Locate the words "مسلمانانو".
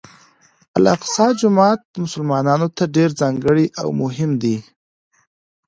2.03-2.67